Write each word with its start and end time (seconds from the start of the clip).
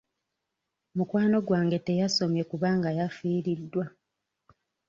Mukwano 0.97 1.37
gwange 1.47 1.77
teyasomye 1.85 2.43
kubanga 2.51 2.87
yafiiriddwa. 2.99 3.85